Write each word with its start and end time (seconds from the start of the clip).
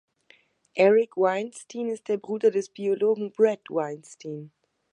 Eric 0.75 1.15
Weinstein 1.15 1.87
ist 1.87 2.07
der 2.07 2.17
Bruder 2.17 2.49
des 2.49 2.69
Biologen 2.69 3.31
Bret 3.31 3.69
Weinstein. 3.69 4.51